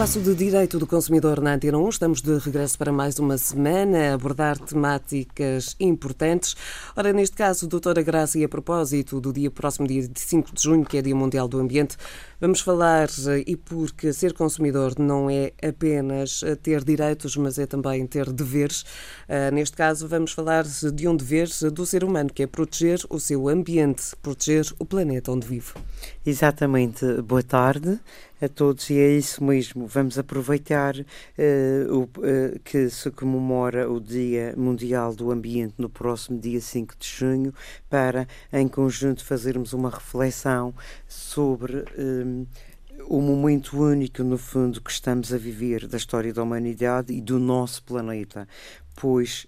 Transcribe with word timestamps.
espaço 0.00 0.20
de 0.20 0.34
Direito 0.34 0.78
do 0.78 0.86
Consumidor 0.86 1.42
na 1.42 1.52
Antena 1.52 1.76
1. 1.76 1.88
Estamos 1.90 2.22
de 2.22 2.38
regresso 2.38 2.78
para 2.78 2.90
mais 2.90 3.18
uma 3.18 3.36
semana 3.36 3.98
a 3.98 4.14
abordar 4.14 4.58
temáticas 4.58 5.76
importantes. 5.78 6.56
Ora, 6.96 7.12
neste 7.12 7.36
caso, 7.36 7.68
doutora 7.68 8.00
Graça, 8.00 8.38
e 8.38 8.44
a 8.44 8.48
propósito 8.48 9.20
do 9.20 9.30
dia 9.30 9.50
próximo, 9.50 9.86
dia 9.86 10.08
5 10.14 10.54
de 10.54 10.62
junho, 10.62 10.86
que 10.86 10.96
é 10.96 11.02
Dia 11.02 11.14
Mundial 11.14 11.46
do 11.46 11.60
Ambiente, 11.60 11.98
vamos 12.40 12.62
falar, 12.62 13.10
e 13.46 13.54
porque 13.54 14.10
ser 14.14 14.32
consumidor 14.32 14.98
não 14.98 15.28
é 15.28 15.52
apenas 15.62 16.42
ter 16.62 16.82
direitos, 16.82 17.36
mas 17.36 17.58
é 17.58 17.66
também 17.66 18.06
ter 18.06 18.32
deveres. 18.32 18.86
Ah, 19.28 19.50
neste 19.50 19.76
caso, 19.76 20.08
vamos 20.08 20.32
falar 20.32 20.64
de 20.64 21.06
um 21.06 21.14
dever 21.14 21.46
do 21.70 21.84
ser 21.84 22.04
humano, 22.04 22.30
que 22.32 22.42
é 22.42 22.46
proteger 22.46 23.00
o 23.10 23.20
seu 23.20 23.50
ambiente, 23.50 24.16
proteger 24.22 24.64
o 24.78 24.86
planeta 24.86 25.30
onde 25.30 25.46
vive. 25.46 25.74
Exatamente. 26.24 27.04
Boa 27.20 27.42
tarde 27.42 28.00
a 28.40 28.48
todos 28.48 28.88
e 28.90 28.98
é 28.98 29.10
isso 29.10 29.44
mesmo. 29.44 29.86
Vamos 29.86 30.18
aproveitar 30.18 30.96
uh, 30.96 31.94
o, 31.94 32.02
uh, 32.02 32.58
que 32.64 32.88
se 32.88 33.10
comemora 33.10 33.90
o 33.90 34.00
Dia 34.00 34.54
Mundial 34.56 35.14
do 35.14 35.30
Ambiente 35.30 35.74
no 35.78 35.88
próximo 35.88 36.38
dia 36.38 36.60
5 36.60 36.94
de 36.98 37.08
junho 37.08 37.54
para, 37.88 38.26
em 38.52 38.66
conjunto, 38.66 39.24
fazermos 39.24 39.72
uma 39.72 39.90
reflexão 39.90 40.74
sobre. 41.06 41.84
Um, 41.98 42.46
o 43.08 43.20
momento 43.20 43.80
único, 43.82 44.22
no 44.22 44.36
fundo, 44.36 44.80
que 44.80 44.90
estamos 44.90 45.32
a 45.32 45.38
viver 45.38 45.86
da 45.88 45.96
história 45.96 46.34
da 46.34 46.42
humanidade 46.42 47.12
e 47.14 47.20
do 47.20 47.38
nosso 47.38 47.82
planeta, 47.82 48.46
pois 48.94 49.46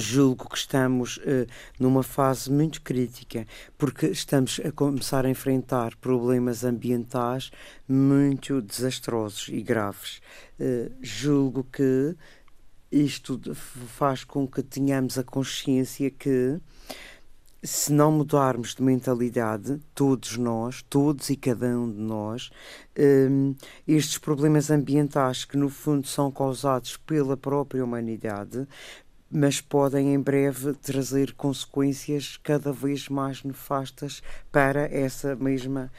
julgo 0.00 0.48
que 0.48 0.56
estamos 0.56 1.18
uh, 1.18 1.46
numa 1.78 2.02
fase 2.02 2.50
muito 2.50 2.82
crítica, 2.82 3.46
porque 3.78 4.06
estamos 4.06 4.60
a 4.64 4.72
começar 4.72 5.24
a 5.24 5.30
enfrentar 5.30 5.94
problemas 5.96 6.64
ambientais 6.64 7.50
muito 7.86 8.60
desastrosos 8.60 9.48
e 9.48 9.62
graves. 9.62 10.20
Uh, 10.58 10.90
julgo 11.00 11.64
que 11.64 12.16
isto 12.90 13.40
faz 13.54 14.24
com 14.24 14.48
que 14.48 14.62
tenhamos 14.62 15.16
a 15.18 15.22
consciência 15.22 16.10
que 16.10 16.60
se 17.62 17.92
não 17.92 18.10
mudarmos 18.10 18.74
de 18.74 18.82
mentalidade, 18.82 19.80
todos 19.94 20.36
nós, 20.38 20.82
todos 20.88 21.28
e 21.28 21.36
cada 21.36 21.66
um 21.66 21.90
de 21.90 22.00
nós, 22.00 22.50
um, 22.98 23.54
estes 23.86 24.16
problemas 24.16 24.70
ambientais 24.70 25.44
que 25.44 25.58
no 25.58 25.68
fundo 25.68 26.06
são 26.06 26.30
causados 26.30 26.96
pela 26.96 27.36
própria 27.36 27.84
humanidade 27.84 28.66
mas 29.30 29.60
podem 29.60 30.12
em 30.12 30.20
breve 30.20 30.72
trazer 30.74 31.32
consequências 31.34 32.36
cada 32.42 32.72
vez 32.72 33.08
mais 33.08 33.44
nefastas 33.44 34.22
para 34.50 34.82
essa 34.92 35.36
mesma 35.36 35.90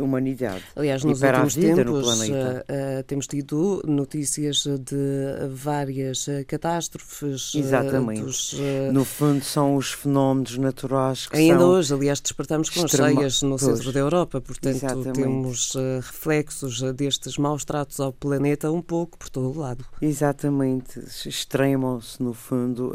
humanidade. 0.00 0.62
Aliás, 0.76 1.04
nos 1.04 1.20
últimos 1.22 1.54
tempos 1.54 2.28
uh, 2.28 2.32
uh, 2.32 3.02
temos 3.06 3.26
tido 3.26 3.82
notícias 3.86 4.64
de 4.64 5.48
várias 5.50 6.26
catástrofes. 6.46 7.54
Exatamente. 7.54 8.22
Dos, 8.22 8.56
no 8.92 9.04
fundo, 9.04 9.44
são 9.44 9.76
os 9.76 9.92
fenómenos 9.92 10.56
naturais 10.58 11.26
que 11.26 11.36
Ainda 11.36 11.58
são 11.58 11.70
hoje, 11.70 11.94
aliás, 11.94 12.20
despertamos 12.20 12.70
com 12.70 12.84
extrema... 12.84 13.20
cheias 13.20 13.42
no 13.42 13.58
centro 13.58 13.92
da 13.92 14.00
Europa, 14.00 14.40
portanto, 14.40 14.76
Exatamente. 14.76 15.12
temos 15.12 15.74
reflexos 15.96 16.82
destes 16.94 17.38
maus 17.38 17.64
tratos 17.64 18.00
ao 18.00 18.12
planeta 18.12 18.70
um 18.70 18.82
pouco 18.82 19.18
por 19.18 19.28
todo 19.28 19.50
o 19.50 19.58
lado. 19.58 19.84
Exatamente. 20.00 21.00
Extremam-se, 21.26 22.22
no 22.22 22.32
fundo, 22.32 22.94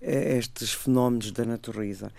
estes 0.00 0.72
fenómenos 0.72 1.30
da 1.32 1.44
natureza. 1.44 2.10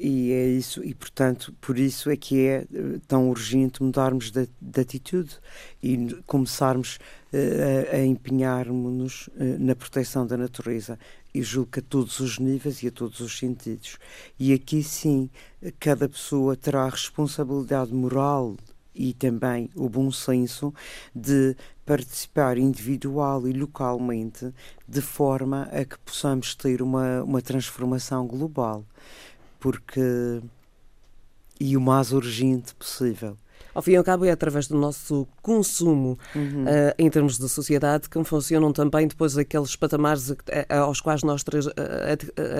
E 0.00 0.30
é 0.30 0.46
isso, 0.46 0.84
e 0.84 0.94
portanto, 0.94 1.52
por 1.60 1.76
isso 1.76 2.08
é 2.08 2.16
que 2.16 2.46
é 2.46 2.58
eh, 2.72 3.00
tão 3.08 3.28
urgente 3.28 3.82
mudarmos 3.82 4.30
de, 4.30 4.48
de 4.60 4.80
atitude 4.80 5.36
e 5.82 6.16
começarmos 6.24 7.00
uh, 7.32 7.92
a, 7.92 7.96
a 7.96 8.06
empenharmos-nos 8.06 9.26
uh, 9.26 9.58
na 9.58 9.74
proteção 9.74 10.24
da 10.24 10.36
natureza. 10.36 10.96
E 11.34 11.42
julgo 11.42 11.72
que 11.72 11.80
a 11.80 11.82
todos 11.82 12.20
os 12.20 12.38
níveis 12.38 12.80
e 12.84 12.86
a 12.86 12.92
todos 12.92 13.18
os 13.18 13.36
sentidos. 13.36 13.98
E 14.38 14.52
aqui 14.52 14.84
sim, 14.84 15.28
cada 15.80 16.08
pessoa 16.08 16.54
terá 16.56 16.84
a 16.84 16.90
responsabilidade 16.90 17.92
moral 17.92 18.56
e 18.98 19.14
também 19.14 19.70
o 19.74 19.88
bom 19.88 20.10
senso 20.10 20.74
de 21.14 21.56
participar 21.86 22.58
individual 22.58 23.48
e 23.48 23.52
localmente 23.52 24.52
de 24.86 25.00
forma 25.00 25.62
a 25.72 25.84
que 25.84 25.98
possamos 26.00 26.54
ter 26.54 26.82
uma, 26.82 27.22
uma 27.22 27.40
transformação 27.40 28.26
global 28.26 28.84
porque 29.60 30.40
e 31.60 31.76
o 31.76 31.80
mais 31.80 32.12
urgente 32.12 32.74
possível. 32.74 33.36
Ao 33.78 33.82
fim 33.82 33.92
e 33.92 33.96
ao 33.96 34.02
cabo, 34.02 34.24
é 34.24 34.32
através 34.32 34.66
do 34.66 34.76
nosso 34.76 35.24
consumo, 35.40 36.18
uhum. 36.34 36.64
uh, 36.64 36.94
em 36.98 37.08
termos 37.08 37.38
de 37.38 37.48
sociedade, 37.48 38.08
que 38.08 38.24
funcionam 38.24 38.72
também 38.72 39.06
depois 39.06 39.38
aqueles 39.38 39.76
patamares 39.76 40.34
aos 40.68 41.00
quais 41.00 41.22
nós 41.22 41.44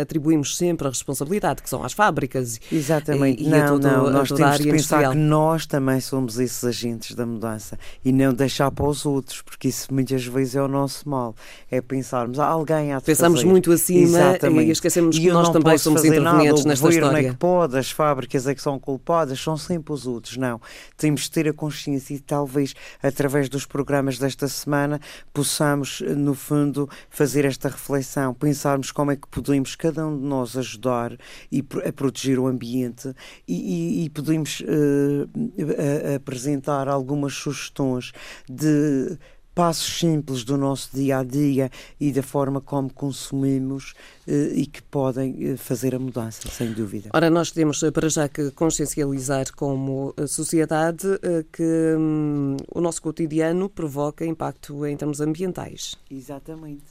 atribuímos 0.00 0.56
sempre 0.56 0.86
a 0.86 0.90
responsabilidade, 0.90 1.60
que 1.60 1.68
são 1.68 1.82
as 1.82 1.92
fábricas. 1.92 2.60
Exatamente. 2.70 3.42
E, 3.42 3.48
não, 3.48 3.58
e 3.58 3.66
todo, 3.66 3.82
não, 3.82 4.10
nós 4.10 4.28
temos 4.28 4.58
de 4.58 4.70
pensar 4.70 4.98
industrial. 4.98 5.10
que 5.10 5.18
nós 5.18 5.66
também 5.66 6.00
somos 6.00 6.38
esses 6.38 6.62
agentes 6.62 7.16
da 7.16 7.26
mudança 7.26 7.76
e 8.04 8.12
não 8.12 8.32
deixar 8.32 8.70
para 8.70 8.86
os 8.86 9.04
outros, 9.04 9.42
porque 9.42 9.66
isso 9.66 9.92
muitas 9.92 10.24
vezes 10.24 10.54
é 10.54 10.62
o 10.62 10.68
nosso 10.68 11.08
mal. 11.08 11.34
É 11.68 11.80
pensarmos, 11.80 12.38
ah, 12.38 12.46
alguém 12.46 12.92
há 12.92 13.00
de 13.00 13.06
Pensamos 13.06 13.40
fazer. 13.40 13.50
muito 13.50 13.72
acima 13.72 14.18
Exatamente. 14.20 14.68
e 14.68 14.70
esquecemos 14.70 15.16
e 15.16 15.20
que 15.22 15.32
nós 15.32 15.48
também 15.48 15.76
somos 15.78 16.04
intervenientes 16.04 16.64
nada, 16.64 16.68
nesta 16.68 16.88
história. 16.88 17.26
é 17.26 17.30
que 17.30 17.36
pode, 17.36 17.76
as 17.76 17.90
fábricas 17.90 18.46
é 18.46 18.54
que 18.54 18.62
são 18.62 18.78
culpadas, 18.78 19.40
são 19.40 19.56
sempre 19.56 19.92
os 19.92 20.06
outros. 20.06 20.36
Não 20.36 20.60
de 21.14 21.30
ter 21.30 21.48
a 21.48 21.52
consciência 21.52 22.14
e 22.14 22.20
talvez 22.20 22.74
através 23.02 23.48
dos 23.48 23.64
programas 23.66 24.18
desta 24.18 24.48
semana 24.48 25.00
possamos, 25.32 26.00
no 26.00 26.34
fundo, 26.34 26.88
fazer 27.10 27.44
esta 27.44 27.68
reflexão, 27.68 28.34
pensarmos 28.34 28.92
como 28.92 29.10
é 29.10 29.16
que 29.16 29.28
podemos 29.28 29.74
cada 29.74 30.06
um 30.06 30.18
de 30.18 30.24
nós 30.24 30.56
ajudar 30.56 31.16
e, 31.50 31.64
a 31.86 31.92
proteger 31.92 32.38
o 32.38 32.46
ambiente 32.46 33.14
e, 33.46 34.02
e, 34.02 34.04
e 34.04 34.10
podemos 34.10 34.60
uh, 34.60 36.14
apresentar 36.14 36.88
algumas 36.88 37.34
sugestões 37.34 38.12
de 38.48 39.18
passos 39.58 39.98
simples 39.98 40.44
do 40.44 40.56
nosso 40.56 40.90
dia 40.94 41.18
a 41.18 41.24
dia 41.24 41.68
e 41.98 42.12
da 42.12 42.22
forma 42.22 42.60
como 42.60 42.94
consumimos 42.94 43.92
eh, 44.24 44.52
e 44.54 44.64
que 44.64 44.80
podem 44.80 45.34
eh, 45.40 45.56
fazer 45.56 45.96
a 45.96 45.98
mudança, 45.98 46.48
sem 46.48 46.72
dúvida. 46.72 47.10
Ora, 47.12 47.28
nós 47.28 47.50
temos 47.50 47.82
eh, 47.82 47.90
para 47.90 48.08
já 48.08 48.28
que 48.28 48.52
consciencializar 48.52 49.52
como 49.56 50.14
sociedade 50.28 51.08
que 51.52 51.96
hum, 51.98 52.56
o 52.72 52.80
nosso 52.80 53.02
cotidiano 53.02 53.68
provoca 53.68 54.24
impacto 54.24 54.86
em 54.86 54.96
termos 54.96 55.20
ambientais. 55.20 55.96
Exatamente. 56.08 56.84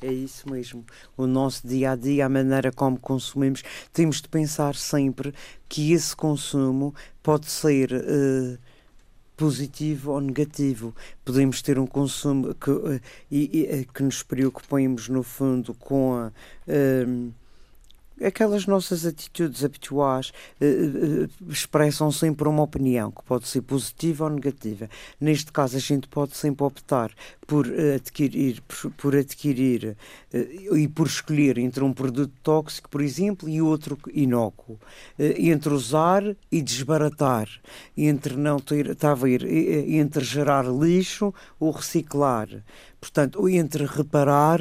É 0.00 0.10
isso 0.10 0.50
mesmo. 0.50 0.82
O 1.18 1.26
nosso 1.26 1.68
dia 1.68 1.90
a 1.90 1.94
dia, 1.94 2.24
a 2.24 2.28
maneira 2.30 2.72
como 2.72 2.98
consumimos, 2.98 3.62
temos 3.92 4.22
de 4.22 4.30
pensar 4.30 4.74
sempre 4.76 5.34
que 5.68 5.92
esse 5.92 6.16
consumo 6.16 6.94
pode 7.22 7.50
ser. 7.50 7.92
Uh, 7.92 8.73
positivo 9.36 10.12
ou 10.12 10.20
negativo. 10.20 10.94
Podemos 11.24 11.62
ter 11.62 11.78
um 11.78 11.86
consumo 11.86 12.54
que, 12.54 12.70
uh, 12.70 13.00
e, 13.30 13.62
e, 13.62 13.84
que 13.84 14.02
nos 14.02 14.22
preocupemos, 14.22 15.08
no 15.08 15.22
fundo, 15.22 15.74
com 15.74 16.14
a. 16.14 16.32
Uh, 16.68 17.32
aquelas 18.22 18.66
nossas 18.66 19.04
atitudes 19.04 19.64
habituais 19.64 20.32
uh, 20.60 21.24
uh, 21.24 21.50
expressam 21.50 22.10
sempre 22.10 22.48
uma 22.48 22.62
opinião 22.62 23.10
que 23.10 23.22
pode 23.24 23.48
ser 23.48 23.62
positiva 23.62 24.24
ou 24.24 24.30
negativa. 24.30 24.88
Neste 25.20 25.50
caso, 25.52 25.76
a 25.76 25.80
gente 25.80 26.08
pode 26.08 26.36
sempre 26.36 26.64
optar 26.64 27.10
por 27.46 27.66
uh, 27.66 27.94
adquirir, 27.96 28.60
por, 28.62 28.90
por 28.92 29.16
adquirir 29.16 29.96
e 30.72 30.88
por 30.88 31.06
escolher 31.06 31.58
entre 31.58 31.84
um 31.84 31.92
produto 31.92 32.32
tóxico, 32.42 32.88
por 32.88 33.00
exemplo, 33.00 33.48
e 33.48 33.62
outro 33.62 33.98
inócuo, 34.12 34.78
entre 35.18 35.72
usar 35.72 36.22
e 36.50 36.60
desbaratar, 36.60 37.48
entre 37.96 38.36
não 38.36 38.58
ter, 38.58 38.90
está 38.90 39.12
a 39.12 39.14
ver, 39.14 39.44
entre 39.44 40.24
gerar 40.24 40.64
lixo 40.64 41.32
ou 41.60 41.70
reciclar. 41.70 42.48
Portanto, 43.04 43.46
entre 43.50 43.84
reparar 43.84 44.60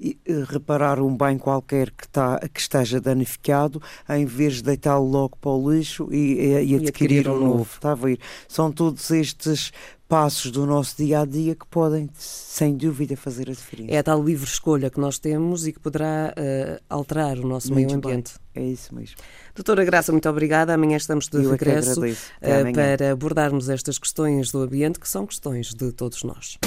e 0.00 0.18
reparar 0.48 0.98
um 0.98 1.14
bem 1.14 1.36
qualquer 1.36 1.90
que, 1.90 2.06
está, 2.06 2.40
que 2.48 2.58
esteja 2.58 2.98
danificado, 2.98 3.82
em 4.08 4.24
vez 4.24 4.54
de 4.54 4.62
deitá-lo 4.62 5.04
logo 5.06 5.36
para 5.36 5.50
o 5.50 5.70
lixo 5.70 6.08
e, 6.10 6.40
e, 6.40 6.72
e 6.72 6.76
adquirir, 6.76 7.28
um 7.28 7.38
novo. 7.38 7.68
Está 7.74 7.92
a 7.92 7.94
ver? 7.94 8.18
São 8.48 8.72
todos 8.72 9.10
estes 9.10 9.72
passos 10.08 10.50
do 10.50 10.64
nosso 10.64 10.96
dia 10.96 11.20
a 11.20 11.26
dia 11.26 11.54
que 11.54 11.66
podem, 11.66 12.08
sem 12.14 12.74
dúvida, 12.74 13.14
fazer 13.14 13.50
a 13.50 13.52
diferença. 13.52 13.92
É 13.92 13.98
a 13.98 14.02
tal 14.02 14.22
livre 14.24 14.46
escolha 14.46 14.88
que 14.88 14.98
nós 14.98 15.18
temos 15.18 15.66
e 15.66 15.72
que 15.72 15.80
poderá 15.80 16.32
uh, 16.34 16.82
alterar 16.88 17.38
o 17.38 17.46
nosso 17.46 17.70
muito 17.72 17.88
meio 17.88 17.96
ambiente. 17.98 18.34
Bem. 18.54 18.64
É 18.64 18.66
isso 18.72 18.94
mesmo. 18.94 19.16
Doutora 19.54 19.84
Graça, 19.84 20.12
muito 20.12 20.28
obrigada. 20.30 20.72
Amanhã 20.72 20.96
estamos 20.96 21.28
de 21.28 21.36
Eu 21.36 21.48
é 21.48 21.52
regresso 21.52 22.00
uh, 22.00 22.72
para 22.74 23.12
abordarmos 23.12 23.68
estas 23.68 23.98
questões 23.98 24.50
do 24.50 24.60
ambiente, 24.60 24.98
que 24.98 25.08
são 25.08 25.26
questões 25.26 25.74
de 25.74 25.92
todos 25.92 26.22
nós. 26.24 26.58